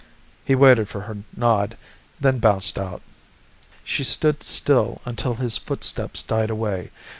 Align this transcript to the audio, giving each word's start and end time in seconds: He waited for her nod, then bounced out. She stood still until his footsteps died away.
He 0.43 0.55
waited 0.55 0.89
for 0.89 1.01
her 1.01 1.17
nod, 1.37 1.77
then 2.19 2.39
bounced 2.39 2.79
out. 2.79 3.03
She 3.83 4.03
stood 4.03 4.41
still 4.41 4.99
until 5.05 5.35
his 5.35 5.59
footsteps 5.59 6.23
died 6.23 6.49
away. 6.49 6.89